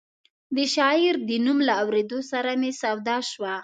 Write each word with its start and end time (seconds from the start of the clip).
د 0.55 0.57
شاعر 0.75 1.15
د 1.29 1.31
نوم 1.45 1.57
له 1.67 1.73
اورېدو 1.83 2.19
سره 2.31 2.51
مې 2.61 2.71
سودا 2.81 3.17
شوه. 3.31 3.53